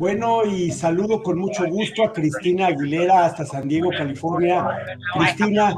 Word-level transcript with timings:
Bueno, 0.00 0.46
y 0.46 0.70
saludo 0.70 1.22
con 1.22 1.38
mucho 1.38 1.66
gusto 1.66 2.02
a 2.04 2.12
Cristina 2.14 2.68
Aguilera 2.68 3.26
hasta 3.26 3.44
San 3.44 3.68
Diego, 3.68 3.90
California. 3.90 4.66
Cristina, 5.12 5.74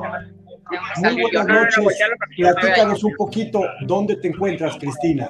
muy 0.98 1.22
buenas 1.22 1.44
noches. 1.48 1.98
Platícanos 2.36 3.02
un 3.02 3.16
poquito 3.16 3.64
dónde 3.80 4.14
te 4.14 4.28
encuentras, 4.28 4.76
Cristina. 4.76 5.28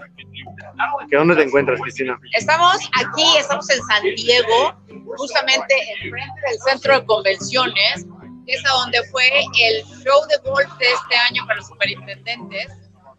¿Qué 1.08 1.16
dónde 1.16 1.36
te 1.36 1.44
encuentras, 1.44 1.80
Cristina? 1.80 2.20
Estamos 2.36 2.76
aquí, 3.00 3.24
estamos 3.38 3.70
en 3.70 3.82
San 3.82 4.02
Diego, 4.14 4.74
justamente 5.16 5.74
enfrente 6.02 6.40
del 6.50 6.58
centro 6.58 7.00
de 7.00 7.06
convenciones, 7.06 8.06
que 8.44 8.52
es 8.52 8.62
a 8.66 8.74
donde 8.74 8.98
fue 9.10 9.24
el 9.26 9.84
show 10.04 10.20
de 10.28 10.50
golf 10.50 10.68
de 10.78 10.84
este 10.84 11.16
año 11.30 11.46
para 11.46 11.56
los 11.56 11.66
superintendentes. 11.68 12.68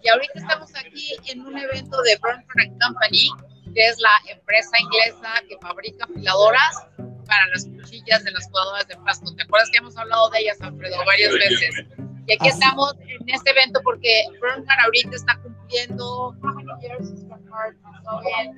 Y 0.03 0.09
ahorita 0.09 0.33
estamos 0.35 0.69
aquí 0.75 1.15
en 1.31 1.41
un 1.41 1.57
evento 1.57 1.99
de 2.03 2.15
Burnford 2.17 2.79
Company, 2.79 3.31
que 3.73 3.87
es 3.87 3.97
la 3.99 4.11
empresa 4.31 4.71
inglesa 4.79 5.41
que 5.47 5.57
fabrica 5.61 6.05
afiladoras 6.05 6.87
para 7.25 7.47
las 7.53 7.65
cuchillas 7.65 8.23
de 8.23 8.31
las 8.31 8.45
jugadoras 8.47 8.87
de 8.87 8.95
pasto. 8.97 9.33
¿Te 9.35 9.43
acuerdas 9.43 9.69
que 9.71 9.77
hemos 9.77 9.97
hablado 9.97 10.29
de 10.29 10.39
ellas, 10.39 10.61
Alfredo, 10.61 10.97
varias 11.05 11.33
veces? 11.33 11.85
Y 12.27 12.33
aquí 12.33 12.47
estamos 12.47 12.95
en 12.99 13.29
este 13.29 13.51
evento 13.51 13.81
porque 13.83 14.23
Bernhard 14.41 14.79
ahorita 14.85 15.15
está 15.15 15.37
cumpliendo. 15.41 16.33
How 16.41 16.53
many 16.53 16.71
years 16.81 17.09
is 17.11 17.23
Bernhard? 17.25 17.75
So 18.03 18.19
in 18.41 18.55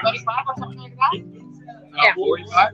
25 0.00 0.48
or 0.48 0.54
something 0.58 0.78
like 0.78 0.96
that? 0.96 1.12
Yeah. 1.94 2.14
45? 2.14 2.72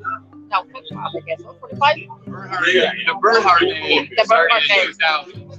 No, 0.50 0.64
45, 0.70 0.98
I 0.98 1.20
guess. 1.26 1.42
45? 1.42 2.08
Bernhard, 2.26 2.64
the 2.64 3.14
Bernhard 3.20 3.62
name 3.62 4.08
The 4.16 4.24
Bernhard 4.28 4.62
name. 4.68 4.86
2000, 4.86 5.48
but 5.48 5.58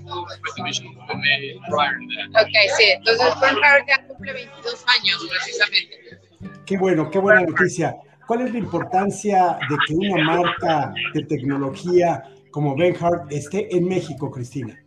the 0.55 0.63
machine 0.63 0.95
was 0.95 1.17
made 1.17 1.59
prior 1.69 1.99
to 1.99 2.05
that. 2.31 2.41
Ok, 2.41 2.53
sí. 2.77 2.91
Entonces 2.91 3.39
Bernhard 3.39 3.85
ya 3.87 3.97
cumple 4.19 4.33
22 4.33 4.85
años 4.99 5.27
precisamente. 5.29 6.19
Qué 6.65 6.77
bueno, 6.77 7.09
qué 7.09 7.19
buena 7.19 7.41
noticia. 7.41 7.95
¿Cuál 8.27 8.41
es 8.41 8.51
la 8.51 8.59
importancia 8.59 9.57
de 9.69 9.75
que 9.87 9.93
una 9.95 10.23
marca 10.23 10.93
de 11.13 11.23
tecnología 11.23 12.23
como 12.51 12.75
Benhard 12.75 13.31
esté 13.31 13.73
en 13.75 13.87
México, 13.87 14.29
Cristina? 14.29 14.77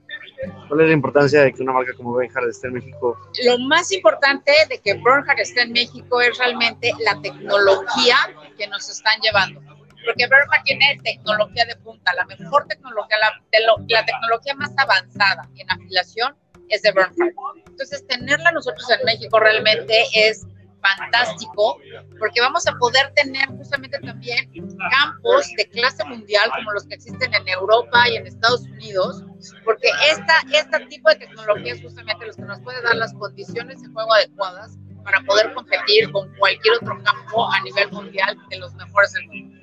¿Cuál 0.69 0.81
es 0.83 0.87
la 0.89 0.93
importancia 0.93 1.43
de 1.43 1.53
que 1.53 1.63
una 1.63 1.73
marca 1.73 1.93
como 1.97 2.15
Benhard 2.15 2.49
esté 2.49 2.69
en 2.69 2.75
México? 2.75 3.19
Lo 3.45 3.59
más 3.61 3.91
importante 3.93 4.53
de 4.69 4.79
que 4.79 4.95
Bernhard 4.95 5.41
esté 5.41 5.63
en 5.63 5.73
México 5.73 6.21
es 6.21 6.37
realmente 6.39 6.93
la 7.05 7.21
tecnología 7.21 8.17
que 8.57 8.67
nos 8.69 8.89
están 8.89 9.19
llevando. 9.21 9.61
Porque 10.05 10.27
Bernhard 10.27 10.63
tiene 10.65 11.01
tecnología 11.05 11.65
de 11.65 11.77
punta, 11.77 12.13
la 12.15 12.25
mejor 12.27 12.67
tecnología, 12.67 13.17
la, 13.21 13.41
de 13.53 13.65
lo- 13.67 13.85
la 13.89 14.05
tecnología 14.05 14.55
más 14.55 14.73
avanzada 14.77 15.49
en 15.57 15.71
afilación 15.71 16.35
es 16.73 16.83
de 16.83 16.93
Bernhard. 16.93 17.35
Entonces, 17.67 18.07
tenerla 18.07 18.51
nosotros 18.53 18.89
en 18.91 19.05
México 19.05 19.39
realmente 19.39 20.05
es 20.15 20.47
fantástico 20.83 21.79
porque 22.19 22.41
vamos 22.41 22.67
a 22.67 22.73
poder 22.73 23.13
tener 23.15 23.47
justamente 23.49 23.99
también 24.01 24.51
campos 24.91 25.47
de 25.57 25.69
clase 25.69 26.05
mundial 26.05 26.51
como 26.57 26.73
los 26.73 26.85
que 26.87 26.97
existen 26.97 27.33
en 27.33 27.49
Europa 27.49 28.09
y 28.09 28.17
en 28.17 28.27
Estados 28.27 28.63
Unidos, 28.63 29.25
porque 29.65 29.89
esta, 30.11 30.35
este 30.53 30.87
tipo 30.87 31.09
de 31.11 31.17
tecnología 31.17 31.75
es 31.75 31.83
justamente 31.83 32.27
los 32.27 32.37
que 32.37 32.43
nos 32.43 32.61
puede 32.61 32.83
dar 32.83 32.97
las 32.97 33.15
condiciones 33.15 33.81
de 33.81 33.89
juego 33.89 34.13
adecuadas 34.13 34.77
para 35.05 35.21
poder 35.23 35.53
competir 35.55 36.11
con 36.11 36.33
cualquier 36.37 36.75
otro 36.75 37.01
campo 37.03 37.51
a 37.53 37.61
nivel 37.63 37.91
mundial 37.93 38.37
de 38.51 38.59
los 38.59 38.75
mejores 38.75 39.13
del 39.13 39.27
mundo. 39.29 39.59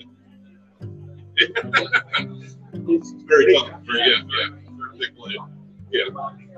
Very 3.28 3.54
good. 3.54 3.72
Very 3.86 5.12
good. 5.16 5.32
Yeah. 5.92 6.06
Yeah. 6.08 6.49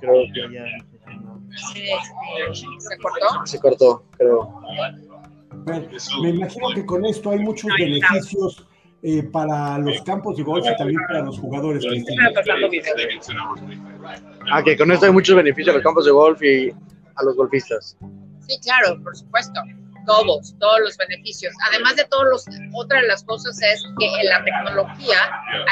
Creo 0.00 0.22
que 0.32 0.54
ya 0.54 0.64
Sí, 1.72 1.86
¿Se 2.78 2.98
cortó? 2.98 3.46
se 3.46 3.60
cortó, 3.60 4.04
creo. 4.16 4.60
Bueno, 5.64 5.88
me 6.22 6.30
imagino 6.30 6.68
que 6.74 6.84
con 6.84 7.04
esto 7.06 7.30
hay 7.30 7.38
muchos 7.38 7.70
beneficios 7.78 8.66
eh, 9.02 9.22
para 9.22 9.78
los 9.78 10.00
campos 10.02 10.36
de 10.36 10.42
golf 10.42 10.66
y 10.66 10.76
también 10.76 11.00
para 11.06 11.20
los 11.20 11.38
jugadores, 11.38 11.84
Cristina. 11.86 12.30
They 12.32 12.42
get 12.42 12.70
10 12.70 13.28
hours 13.30 13.60
a 13.60 13.64
week. 13.66 13.78
Ah, 14.50 14.62
que 14.62 14.76
con 14.76 14.90
esto 14.90 15.06
hay 15.06 15.12
muchos 15.12 15.36
beneficios 15.36 15.74
a 15.74 15.76
los 15.76 15.84
campos 15.84 16.04
de 16.06 16.10
golf 16.10 16.42
y 16.42 16.70
a 16.70 17.22
los 17.22 17.36
golfistas. 17.36 17.96
Sí, 18.46 18.58
claro, 18.62 19.00
por 19.02 19.16
supuesto. 19.16 19.60
Todos, 20.06 20.54
todos 20.58 20.80
los 20.80 20.96
beneficios. 20.98 21.54
Además 21.70 21.96
de 21.96 22.04
todos 22.04 22.24
los, 22.24 22.44
otra 22.74 23.00
de 23.00 23.06
las 23.08 23.24
cosas 23.24 23.58
es 23.62 23.84
que 23.98 24.08
la 24.24 24.44
tecnología, 24.44 25.18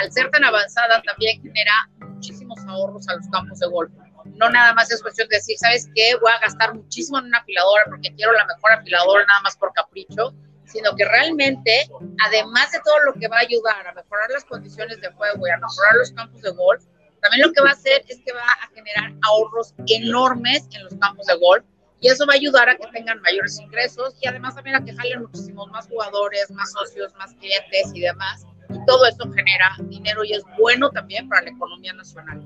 al 0.01 0.11
ser 0.11 0.31
tan 0.31 0.45
avanzada, 0.45 1.03
también 1.03 1.43
genera 1.43 1.73
muchísimos 2.09 2.59
ahorros 2.67 3.07
a 3.09 3.17
los 3.17 3.29
campos 3.29 3.59
de 3.59 3.67
golf. 3.67 3.93
No 4.35 4.51
nada 4.51 4.75
más 4.75 4.91
es 4.91 5.03
cuestión 5.03 5.29
de 5.29 5.37
decir, 5.37 5.57
¿sabes 5.59 5.89
qué? 5.95 6.17
Voy 6.21 6.33
a 6.33 6.41
gastar 6.41 6.75
muchísimo 6.75 7.19
en 7.19 7.27
una 7.27 7.39
afiladora 7.39 7.85
porque 7.89 8.15
quiero 8.15 8.33
la 8.33 8.47
mejor 8.47 8.73
afiladora 8.73 9.25
nada 9.27 9.41
más 9.43 9.57
por 9.57 9.73
capricho, 9.73 10.35
sino 10.65 10.95
que 10.97 11.05
realmente, 11.05 11.89
además 12.27 12.71
de 12.73 12.81
todo 12.85 12.99
lo 13.05 13.15
que 13.15 13.29
va 13.29 13.37
a 13.37 13.41
ayudar 13.41 13.87
a 13.87 13.93
mejorar 13.93 14.31
las 14.31 14.45
condiciones 14.45 15.01
de 15.01 15.13
juego 15.13 15.47
y 15.47 15.51
a 15.51 15.59
mejorar 15.59 15.95
los 15.97 16.13
campos 16.13 16.41
de 16.41 16.51
golf, 16.51 16.83
también 17.21 17.47
lo 17.47 17.53
que 17.53 17.63
va 17.63 17.71
a 17.71 17.73
hacer 17.73 18.05
es 18.09 18.21
que 18.25 18.33
va 18.33 18.41
a 18.41 18.69
generar 18.75 19.13
ahorros 19.23 19.75
enormes 19.87 20.67
en 20.73 20.85
los 20.85 20.95
campos 20.95 21.27
de 21.27 21.37
golf 21.37 21.65
y 22.01 22.09
eso 22.09 22.27
va 22.27 22.33
a 22.33 22.37
ayudar 22.37 22.69
a 22.69 22.77
que 22.77 22.89
tengan 22.89 23.21
mayores 23.23 23.61
ingresos 23.61 24.17
y 24.21 24.27
además 24.27 24.57
también 24.57 24.75
a 24.75 24.85
que 24.85 24.93
jalen 24.93 25.23
muchísimos 25.23 25.71
más 25.71 25.87
jugadores, 25.87 26.51
más 26.51 26.73
socios, 26.73 27.15
más 27.15 27.33
clientes 27.35 27.93
y 27.95 28.01
demás. 28.01 28.45
Y 28.71 28.85
todo 28.87 29.07
eso 29.07 29.31
genera 29.31 29.77
dinero 29.85 30.25
y 30.25 30.33
es 30.33 30.43
bueno 30.59 30.91
también 30.91 31.29
para 31.29 31.43
la 31.43 31.51
economía 31.51 31.93
nacional. 31.93 32.43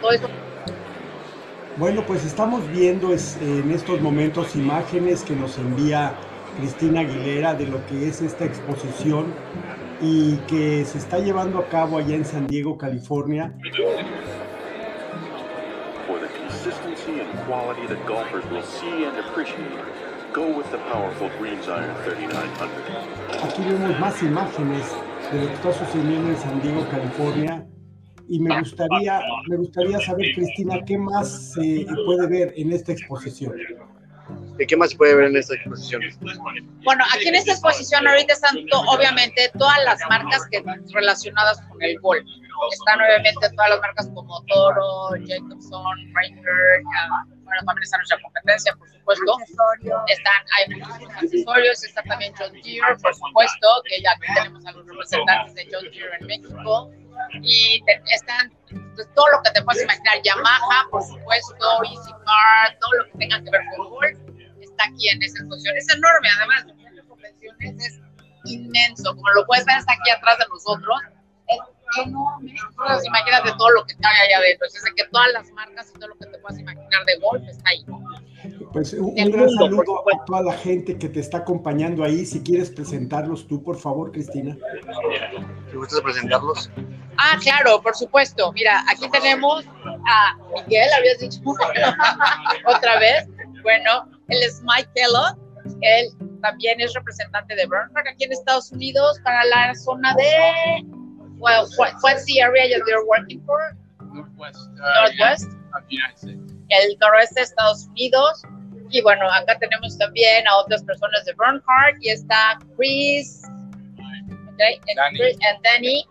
Todo 0.00 0.10
eso 0.12 0.28
Bueno, 1.76 2.02
pues 2.06 2.24
estamos 2.24 2.68
viendo 2.70 3.12
es- 3.12 3.36
en 3.40 3.70
estos 3.72 4.00
momentos 4.00 4.54
imágenes 4.54 5.22
que 5.24 5.34
nos 5.34 5.58
envía 5.58 6.12
Cristina 6.58 7.00
Aguilera 7.00 7.54
de 7.54 7.66
lo 7.66 7.84
que 7.86 8.06
es 8.08 8.22
esta 8.22 8.44
exposición 8.44 9.34
y 10.00 10.36
que 10.48 10.84
se 10.84 10.98
está 10.98 11.18
llevando 11.18 11.58
a 11.58 11.66
cabo 11.68 11.98
allá 11.98 12.14
en 12.14 12.24
San 12.24 12.46
Diego, 12.46 12.78
California. 12.78 13.52
For 16.06 16.20
the 16.20 16.28
consistency 16.38 17.20
and 17.20 17.28
quality 17.48 17.86
that 17.88 17.98
golfers 18.06 18.44
will 18.52 18.62
see 18.62 19.04
and 19.04 19.18
appreciate, 19.18 19.66
go 20.32 20.42
with 20.56 20.66
the 20.70 20.78
powerful 20.92 21.28
Greens 21.40 21.66
Iron 21.66 21.96
3900. 22.04 23.42
Aquí 23.42 23.62
vemos 23.68 23.98
más 23.98 24.22
imágenes 24.22 24.84
de 25.32 25.40
lo 25.40 25.46
que 25.48 25.54
está 25.54 25.72
sucediendo 25.72 26.28
en 26.30 26.36
San 26.36 26.60
Diego, 26.62 26.86
California. 26.90 27.64
Y 28.28 28.40
me 28.40 28.58
gustaría, 28.60 29.20
me 29.48 29.56
gustaría 29.56 30.00
saber, 30.00 30.26
Cristina, 30.34 30.80
qué 30.86 30.96
más 30.98 31.52
se 31.52 31.86
puede 32.06 32.26
ver 32.26 32.52
en 32.56 32.72
esta 32.72 32.92
exposición. 32.92 33.54
¿Y 34.58 34.66
qué 34.66 34.76
más 34.76 34.90
se 34.90 34.96
puede 34.96 35.14
ver 35.14 35.26
en 35.26 35.36
esta 35.36 35.54
exposición? 35.54 36.00
Bueno, 36.84 37.04
aquí 37.14 37.28
en 37.28 37.34
esta 37.34 37.52
exposición 37.52 38.06
ahorita 38.08 38.32
están 38.32 38.54
to- 38.70 38.80
obviamente 38.88 39.50
todas 39.58 39.76
las 39.84 40.00
marcas 40.08 40.46
que 40.50 40.64
relacionadas 40.94 41.60
con 41.68 41.82
el 41.82 41.98
golf. 42.00 42.24
Están 42.72 43.00
obviamente 43.00 43.46
todas 43.54 43.68
las 43.70 43.80
marcas 43.80 44.08
como 44.14 44.42
Toro, 44.46 45.08
Jacobson, 45.26 45.84
Ranger, 46.14 46.82
bueno, 47.44 47.60
también 47.66 47.82
está 47.82 47.98
nuestra 47.98 48.18
competencia, 48.22 48.74
por 48.76 48.88
supuesto. 48.88 49.36
Están, 50.08 50.42
hay 50.56 50.74
muchísimos 50.78 51.14
accesorios, 51.16 51.84
está 51.84 52.02
también 52.04 52.32
John 52.38 52.52
Deere, 52.52 52.96
por 53.02 53.14
supuesto, 53.14 53.66
que 53.86 54.00
ya 54.00 54.12
aquí 54.12 54.32
tenemos 54.34 54.64
a 54.64 54.72
los 54.72 54.86
representantes 54.86 55.54
de 55.56 55.68
John 55.70 55.84
Deere 55.90 56.16
en 56.20 56.26
México. 56.26 56.90
Y 57.42 57.82
te- 57.84 58.02
están 58.14 58.52
pues, 58.94 59.08
todo 59.14 59.28
lo 59.28 59.42
que 59.42 59.50
te 59.50 59.62
puedas 59.62 59.82
imaginar, 59.82 60.22
Yamaha, 60.22 60.88
por 60.90 61.02
supuesto, 61.02 61.66
Easy 61.84 62.12
Car, 62.12 62.78
todo 62.80 62.92
lo 62.98 63.04
que 63.06 63.18
tenga 63.18 63.42
que 63.42 63.50
ver 63.50 63.60
con 63.76 63.90
golf, 63.90 64.18
está 64.60 64.84
aquí 64.88 65.08
en 65.08 65.22
esa 65.22 65.38
exposición. 65.38 65.76
Es 65.76 65.88
enorme, 65.94 66.28
además, 66.38 66.66
convenciones 67.08 67.84
es 67.84 68.00
inmenso, 68.44 69.14
como 69.14 69.28
lo 69.30 69.46
puedes 69.46 69.64
ver, 69.64 69.78
está 69.78 69.92
aquí 69.92 70.10
atrás 70.10 70.38
de 70.38 70.44
nosotros. 70.48 70.96
Es 71.48 71.58
enorme. 72.06 72.54
Entonces, 72.70 73.06
imagínate 73.06 73.52
todo 73.56 73.70
lo 73.70 73.84
que 73.84 73.94
cabe 73.96 74.16
allá 74.26 74.38
adentro. 74.38 74.66
Es 74.66 74.72
decir, 74.74 74.92
que 74.96 75.04
todas 75.10 75.32
las 75.32 75.50
marcas 75.52 75.90
y 75.94 75.98
todo 75.98 76.08
lo 76.08 76.14
que 76.16 76.26
te 76.26 76.38
puedas 76.38 76.58
imaginar 76.58 77.04
de 77.06 77.18
golf 77.18 77.42
está 77.48 77.70
ahí. 77.70 77.84
Pues 78.72 78.92
un, 78.94 79.14
gran 79.14 79.30
mundo, 79.30 79.54
saludo 79.54 80.04
a 80.12 80.24
toda 80.24 80.42
la 80.42 80.52
gente 80.52 80.98
que 80.98 81.08
te 81.08 81.20
está 81.20 81.38
acompañando 81.38 82.04
ahí. 82.04 82.26
Si 82.26 82.42
quieres 82.42 82.70
presentarlos 82.70 83.46
tú, 83.46 83.62
por 83.62 83.78
favor, 83.78 84.12
Cristina. 84.12 84.56
¿Te 85.70 85.76
gusta 85.76 86.02
presentarlos? 86.02 86.70
Ah, 87.18 87.38
claro, 87.42 87.80
por 87.82 87.94
supuesto. 87.94 88.52
Mira, 88.52 88.84
aquí 88.88 89.08
tenemos 89.10 89.64
a 90.06 90.36
Miguel, 90.54 90.88
habías 90.96 91.18
dicho 91.18 91.40
otra 92.66 92.98
vez. 92.98 93.26
Bueno, 93.62 94.08
él 94.28 94.42
es 94.42 94.62
Mike 94.62 94.88
Kellogg. 94.94 95.38
Él 95.80 96.08
también 96.42 96.80
es 96.80 96.92
representante 96.94 97.54
de 97.54 97.66
Bernhard 97.66 98.06
aquí 98.06 98.24
en 98.24 98.32
Estados 98.32 98.70
Unidos 98.72 99.18
para 99.24 99.44
la 99.46 99.74
zona 99.74 100.14
de. 100.14 100.84
Well, 101.38 101.66
what, 101.78 101.94
what's 102.02 102.24
the 102.26 102.40
area 102.40 102.68
that 102.68 102.86
you're 102.86 103.04
working 103.06 103.42
for? 103.44 103.76
Northwest. 104.12 104.68
Uh, 104.78 105.08
Northwest. 105.08 105.50
States. 106.16 106.54
el 106.68 106.96
noroeste 107.00 107.40
de 107.40 107.42
Estados 107.42 107.86
Unidos. 107.88 108.42
Y 108.90 109.02
bueno, 109.02 109.30
acá 109.32 109.58
tenemos 109.58 109.98
también 109.98 110.46
a 110.46 110.56
otras 110.58 110.82
personas 110.84 111.24
de 111.24 111.34
Bernhard 111.34 111.96
y 112.00 112.10
está 112.10 112.58
Chris, 112.76 113.42
okay, 114.52 114.76
and, 114.76 114.96
Danny. 114.96 115.18
Chris 115.18 115.38
and 115.48 115.62
Danny, 115.64 116.06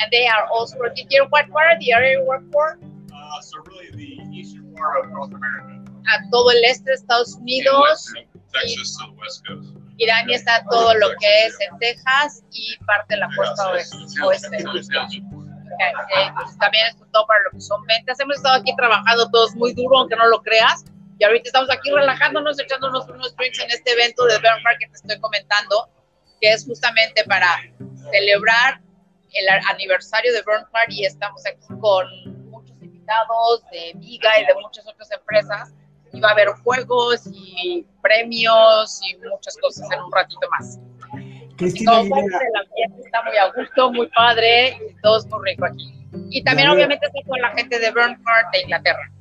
and 0.00 0.10
they 0.10 0.26
are 0.26 0.46
also 0.52 0.78
working 0.78 1.06
here. 1.10 1.26
What, 1.28 1.48
what 1.50 1.64
are 1.66 1.78
the 1.78 1.92
area 1.92 2.18
you 2.18 2.26
work 2.26 2.42
for? 2.52 2.78
Uh, 3.12 3.40
so 3.40 3.58
really 3.66 3.90
the 3.92 4.36
eastern 4.36 4.74
part 4.74 5.04
of 5.04 5.10
North 5.12 5.34
America. 5.34 5.80
a 6.06 6.30
todo 6.30 6.50
el 6.50 6.64
este 6.64 6.90
de 6.90 6.94
Estados 6.94 7.34
Unidos. 7.34 8.12
Texas 8.52 8.96
to 8.98 9.06
the 9.06 9.20
West 9.20 9.46
Coast. 9.46 9.76
Irán 9.98 10.30
está 10.30 10.64
todo 10.70 10.94
lo 10.94 11.08
que 11.20 11.46
es 11.46 11.54
en 11.60 11.78
Texas 11.78 12.42
y 12.50 12.76
parte 12.86 13.14
de 13.14 13.20
la 13.20 13.28
costa 13.36 13.70
oeste. 13.70 13.96
oeste. 14.24 14.56
Eh, 14.56 16.32
pues 16.34 16.58
también 16.58 16.86
es 16.88 16.96
todo 17.12 17.26
para 17.26 17.40
lo 17.44 17.50
que 17.52 17.60
son 17.60 17.84
ventas. 17.86 18.18
Hemos 18.18 18.36
estado 18.36 18.60
aquí 18.60 18.74
trabajando 18.76 19.30
todos 19.30 19.54
muy 19.56 19.72
duro, 19.74 19.98
aunque 19.98 20.16
no 20.16 20.26
lo 20.28 20.42
creas. 20.42 20.84
Y 21.18 21.24
ahorita 21.24 21.48
estamos 21.48 21.70
aquí 21.70 21.90
relajándonos, 21.90 22.58
echándonos 22.58 23.08
unos 23.08 23.36
drinks 23.36 23.58
en 23.60 23.70
este 23.70 23.92
evento 23.92 24.24
de 24.24 24.38
Bernard 24.38 24.78
que 24.80 24.88
te 24.88 24.94
estoy 24.94 25.20
comentando, 25.20 25.90
que 26.40 26.50
es 26.50 26.64
justamente 26.64 27.22
para 27.24 27.60
celebrar 28.10 28.80
el 29.32 29.48
aniversario 29.68 30.32
de 30.32 30.42
Bernard 30.42 30.90
y 30.90 31.04
estamos 31.04 31.44
aquí 31.46 31.66
con 31.80 32.50
muchos 32.50 32.76
invitados 32.82 33.62
de 33.70 33.92
Viga 33.96 34.40
y 34.40 34.46
de 34.46 34.54
muchas 34.62 34.86
otras 34.86 35.10
empresas. 35.12 35.72
Y 36.12 36.20
va 36.20 36.30
a 36.30 36.32
haber 36.32 36.48
juegos 36.64 37.22
y 37.32 37.86
premios 38.02 39.00
y 39.08 39.16
muchas 39.28 39.56
cosas 39.58 39.88
en 39.92 40.00
un 40.00 40.12
ratito 40.12 40.40
más. 40.50 40.78
Cristina 41.56 41.98
Aguilera, 41.98 42.38
el 42.38 42.56
ambiente 42.56 43.02
está 43.04 43.22
muy 43.22 43.36
a 43.36 43.52
gusto, 43.52 43.92
muy 43.92 44.08
padre, 44.08 44.78
y 44.90 45.00
todo 45.02 45.18
es 45.18 45.26
muy 45.26 45.50
rico 45.50 45.66
aquí. 45.66 45.94
Y 46.30 46.42
también 46.42 46.68
Ya 46.68 46.74
obviamente 46.74 47.06
está 47.06 47.20
con 47.28 47.40
la 47.40 47.50
gente 47.50 47.78
de 47.78 47.90
Bernard 47.92 48.50
de 48.52 48.62
Inglaterra, 48.62 49.12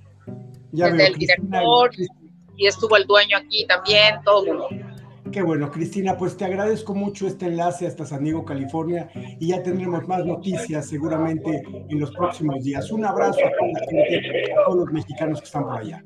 ya 0.71 0.85
desde 0.85 0.97
veo, 0.97 1.07
el 1.07 1.13
Cristina, 1.13 1.59
director 1.59 1.91
y 2.59 2.67
estuvo 2.67 2.97
el 2.97 3.05
dueño 3.05 3.38
aquí 3.38 3.65
también, 3.65 4.21
todo 4.23 4.45
el 4.45 4.57
mundo. 4.57 4.88
Qué 5.31 5.41
bueno, 5.41 5.69
Cristina, 5.71 6.17
pues 6.17 6.35
te 6.37 6.45
agradezco 6.45 6.95
mucho 6.95 7.27
este 7.27 7.45
enlace 7.45 7.85
hasta 7.85 8.05
San 8.05 8.23
Diego, 8.23 8.43
California, 8.43 9.09
y 9.13 9.49
ya 9.49 9.61
tendremos 9.61 10.07
más 10.07 10.25
noticias 10.25 10.87
seguramente 10.87 11.61
en 11.89 11.99
los 11.99 12.11
próximos 12.11 12.63
días. 12.63 12.89
Un 12.91 13.05
abrazo 13.05 13.39
a 13.39 13.51
toda 13.51 13.71
la 13.73 13.79
gente, 13.89 14.53
a 14.53 14.65
todos 14.65 14.77
los 14.77 14.91
mexicanos 14.91 15.39
que 15.39 15.45
están 15.45 15.63
por 15.63 15.77
allá. 15.77 16.03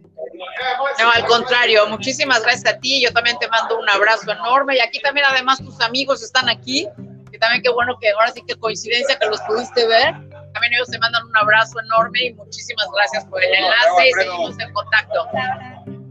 No, 1.00 1.12
al 1.12 1.26
contrario, 1.26 1.88
muchísimas 1.88 2.42
gracias 2.44 2.74
a 2.74 2.80
ti. 2.80 3.02
Yo 3.02 3.12
también 3.14 3.38
te 3.40 3.48
mando 3.48 3.80
un 3.80 3.90
abrazo 3.90 4.32
enorme. 4.32 4.78
Y 4.78 4.80
aquí 4.80 5.00
también, 5.02 5.26
además, 5.30 5.60
tus 5.60 5.80
amigos 5.82 6.24
están 6.24 6.50
aquí. 6.50 6.88
Que 7.32 7.38
también 7.40 7.64
qué 7.64 7.70
bueno 7.70 7.98
que 8.00 8.10
ahora 8.12 8.32
sí 8.32 8.44
que 8.48 8.56
coincidencia 8.56 9.18
que 9.18 9.26
los 9.28 9.42
pudiste 9.42 9.88
ver. 9.88 10.14
También 10.54 10.74
ellos 10.76 10.90
te 10.90 11.00
mandan 11.00 11.24
un 11.26 11.36
abrazo 11.36 11.80
enorme 11.80 12.28
y 12.28 12.34
muchísimas 12.34 12.88
gracias 12.96 13.26
por 13.26 13.44
el 13.44 13.54
enlace 13.54 14.10
y 14.10 14.12
seguimos 14.12 14.60
en 14.60 14.72
contacto. 14.72 15.28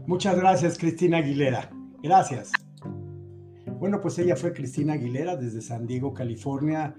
Muchas 0.05 0.35
gracias, 0.35 0.77
Cristina 0.77 1.19
Aguilera. 1.19 1.69
Gracias. 2.01 2.51
Bueno, 3.83 3.99
pues 3.99 4.17
ella 4.17 4.37
fue 4.37 4.53
Cristina 4.53 4.93
Aguilera 4.93 5.35
desde 5.35 5.59
San 5.59 5.85
Diego, 5.85 6.13
California, 6.13 6.95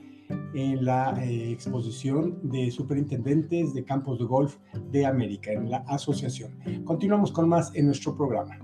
en 0.53 0.85
la 0.85 1.19
eh, 1.25 1.51
exposición 1.51 2.39
de 2.43 2.71
superintendentes 2.71 3.73
de 3.73 3.85
campos 3.87 4.19
de 4.19 4.27
golf 4.27 4.59
de 4.91 5.07
América, 5.07 5.51
en 5.51 5.71
la 5.71 5.79
asociación. 5.89 6.53
Continuamos 6.85 7.33
con 7.33 7.49
más 7.49 7.75
en 7.75 7.87
nuestro 7.87 8.15
programa. 8.15 8.59